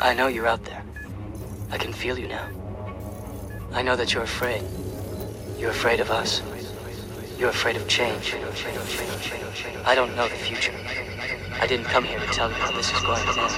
[0.00, 0.84] I know you're out there.
[1.72, 2.48] I can feel you now.
[3.72, 4.62] I know that you're afraid.
[5.58, 6.40] You're afraid of us.
[7.36, 8.32] You're afraid of change.
[9.84, 10.72] I don't know the future.
[11.60, 13.50] I didn't come here to tell you how this is going to end.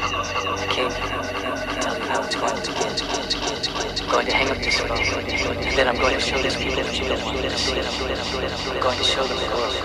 [0.58, 4.00] I came here to tell you how it's going to begin.
[4.00, 6.82] I'm going to hang up this phone, and then I'm going to show these people
[6.84, 7.78] you don't want to see.
[7.78, 9.76] I'm going to show them world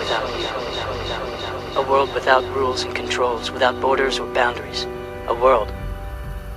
[0.00, 1.78] without you.
[1.78, 4.88] A world without rules and controls, without borders or boundaries.
[5.28, 5.70] A world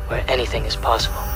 [0.07, 1.30] where anything is possible.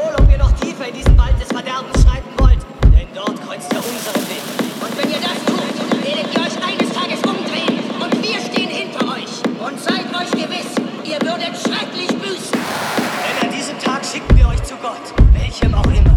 [0.00, 2.60] Wohl, ob ihr noch tiefer in diesen Wald des Verderbens schreiten wollt.
[2.92, 4.44] Denn dort kreuzt er unseren Weg.
[4.80, 7.78] Und wenn ihr das tut, werdet ihr euch eines Tages umdrehen.
[8.00, 9.32] Und wir stehen hinter euch.
[9.60, 10.72] Und seid euch gewiss,
[11.04, 12.58] ihr würdet schrecklich büßen.
[13.24, 15.04] Denn an diesem Tag schicken wir euch zu Gott,
[15.34, 16.09] welchem auch immer.